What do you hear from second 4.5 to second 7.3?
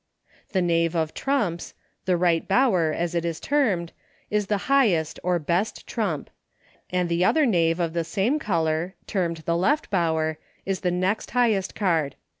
highest or be trump; PRELIMINARY. 33 and the